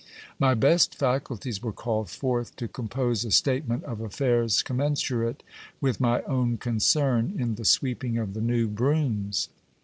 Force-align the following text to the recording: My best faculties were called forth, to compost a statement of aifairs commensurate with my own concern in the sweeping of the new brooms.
My 0.39 0.55
best 0.55 0.95
faculties 0.95 1.61
were 1.61 1.71
called 1.71 2.09
forth, 2.09 2.55
to 2.55 2.67
compost 2.67 3.23
a 3.23 3.29
statement 3.29 3.83
of 3.83 3.99
aifairs 3.99 4.65
commensurate 4.65 5.43
with 5.79 6.01
my 6.01 6.23
own 6.23 6.57
concern 6.57 7.35
in 7.37 7.53
the 7.53 7.65
sweeping 7.65 8.17
of 8.17 8.33
the 8.33 8.41
new 8.41 8.67
brooms. 8.67 9.49